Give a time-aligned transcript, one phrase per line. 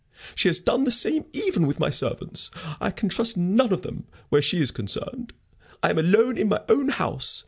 [0.33, 2.49] She has done the same even with my servants.
[2.79, 5.31] I can trust none of them where she is concerned.
[5.83, 7.39] I am alone in my own house.